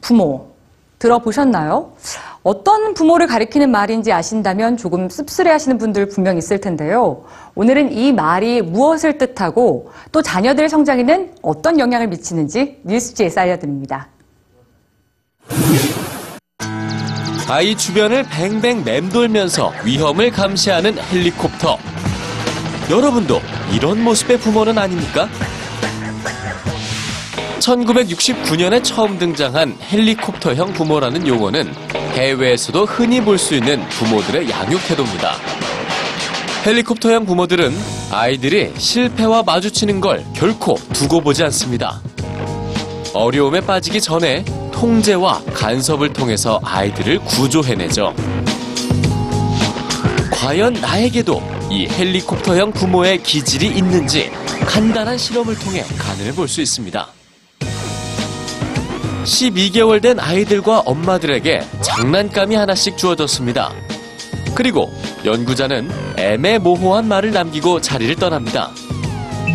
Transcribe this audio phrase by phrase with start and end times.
[0.00, 0.48] 부모
[0.98, 1.92] 들어보셨나요?
[2.42, 7.24] 어떤 부모를 가리키는 말인지 아신다면 조금 씁쓸해 하시는 분들 분명 있을 텐데요.
[7.54, 14.08] 오늘은 이 말이 무엇을 뜻하고 또 자녀들의 성장에는 어떤 영향을 미치는지 뉴스지에 쌓여드립니다.
[17.48, 21.78] 아이 주변을 뱅뱅 맴돌면서 위험을 감시하는 헬리콥터.
[22.90, 23.40] 여러분도
[23.74, 25.28] 이런 모습의 부모는 아닙니까?
[27.60, 31.72] 1969년에 처음 등장한 헬리콥터형 부모라는 용어는
[32.14, 35.34] 해외에서도 흔히 볼 수 있는 부모들의 양육 태도입니다.
[36.66, 37.72] 헬리콥터형 부모들은
[38.10, 42.00] 아이들이 실패와 마주치는 걸 결코 두고 보지 않습니다.
[43.14, 48.14] 어려움에 빠지기 전에 통제와 간섭을 통해서 아이들을 구조해내죠.
[50.32, 54.30] 과연 나에게도 이 헬리콥터형 부모의 기질이 있는지
[54.66, 57.06] 간단한 실험을 통해 가늠해 볼 수 있습니다.
[59.24, 63.72] 12개월 된 아이들과 엄마들에게 장난감이 하나씩 주어졌습니다.
[64.54, 64.92] 그리고
[65.24, 68.70] 연구자는 애매모호한 말을 남기고 자리를 떠납니다.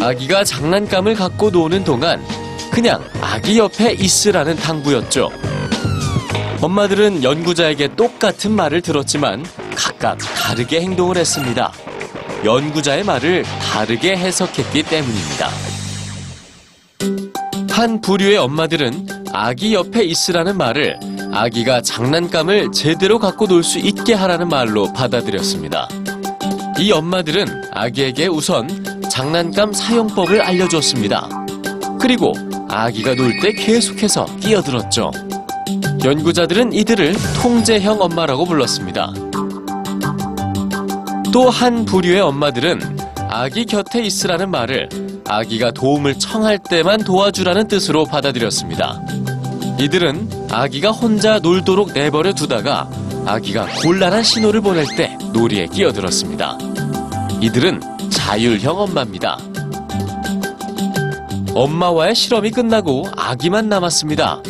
[0.00, 2.24] 아기가 장난감을 갖고 노는 동안
[2.70, 5.30] 그냥 아기 옆에 있으라는 당부였죠.
[6.60, 9.44] 엄마들은 연구자에게 똑같은 말을 들었지만
[9.76, 11.72] 각각 다르게 행동을 했습니다.
[12.44, 15.48] 연구자의 말을 다르게 해석했기 때문입니다.
[17.70, 20.98] 한 부류의 엄마들은 아기 옆에 있으라는 말을
[21.32, 25.88] 아기가 장난감을 제대로 갖고 놀 수 있게 하라는 말로 받아들였습니다.
[26.78, 28.68] 이 엄마들은 아기에게 우선
[29.10, 31.28] 장난감 사용법을 알려줬습니다.
[32.00, 32.32] 그리고
[32.68, 35.10] 아기가 놀 때 계속해서 끼어들었죠.
[36.04, 39.12] 연구자들은 이들을 통제형 엄마라고 불렀습니다.
[41.32, 42.96] 또 한 부류의 엄마들은
[43.28, 44.88] 아기 곁에 있으라는 말을
[45.26, 49.02] 아기가 도움을 청할 때만 도와주라는 뜻으로 받아들였습니다.
[49.80, 52.90] 이들은 아기가 혼자 놀도록 내버려 두다가
[53.24, 56.58] 아기가 곤란한 신호를 보낼 때 놀이에 끼어들었습니다.
[57.40, 57.80] 이들은
[58.10, 59.38] 자율형 엄마입니다.
[61.54, 64.42] 엄마와의 실험이 끝나고 아기만 남았습니다.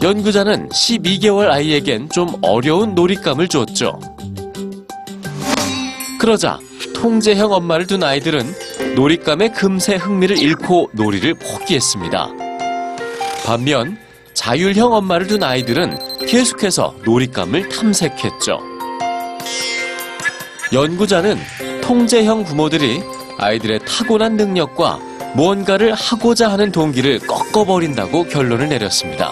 [0.00, 3.98] 연구자는 12개월 아이에겐 좀 어려운 놀잇감을 주었죠.
[6.20, 6.58] 그러자
[6.94, 12.28] 통제형 엄마를 둔 아이들은 놀잇감에 금세 흥미를 잃고 놀이를 포기했습니다.
[13.44, 13.98] 반면
[14.40, 18.58] 자율형 엄마를 둔 아이들은 계속해서 놀잇감을 탐색했죠.
[20.72, 21.36] 연구자는
[21.82, 23.02] 통제형 부모들이
[23.36, 24.98] 아이들의 타고난 능력과
[25.34, 29.30] 무언가를 하고자 하는 동기를 꺾어버린다고 결론을 내렸습니다.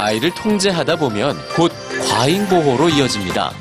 [0.00, 1.70] 아이를 통제하다 보면 곧
[2.08, 3.52] 과잉보호로 이어집니다.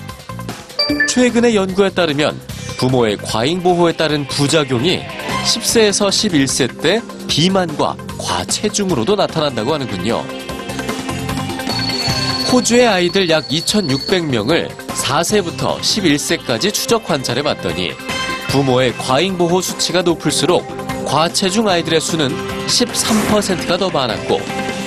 [1.08, 2.36] 최근의 연구에 따르면
[2.80, 5.02] 부모의 과잉 보호에 따른 부작용이
[5.44, 10.24] 10세에서 11세 때 비만과 과체중으로도 나타난다고 하는군요.
[12.50, 17.92] 호주의 아이들 약 2,600명을 4세부터 11세까지 추적 관찰해 봤더니
[18.48, 20.66] 부모의 과잉 보호 수치가 높을수록
[21.06, 22.30] 과체중 아이들의 수는
[22.66, 24.40] 13%가 더 많았고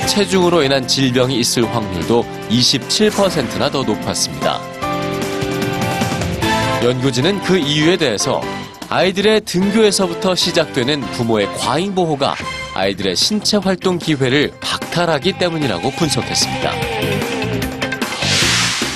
[0.08, 4.71] 체중으로 인한 질병이 있을 확률도 27%나 더 높았습니다.
[6.82, 8.40] 연구진은 그 이유에 대해서
[8.88, 12.34] 아이들의 등교에서부터 시작되는 부모의 과잉 보호가
[12.74, 16.72] 아이들의 신체 활동 기회를 박탈하기 때문이라고 분석했습니다.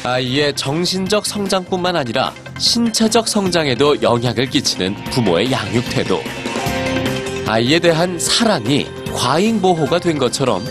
[0.02, 6.20] 아이의 정신적 성장뿐만 아니라 신체적 성장에도 영향을 끼치는 부모의 양육 태도.
[7.46, 10.64] 아이에 대한 사랑이 과잉 보호가 된 것처럼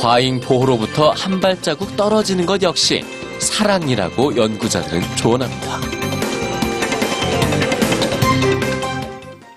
[0.00, 3.04] 과잉 보호로부터 한 발자국 떨어지는 것 역시
[3.40, 6.01] 사랑이라고 연구자들은 조언합니다.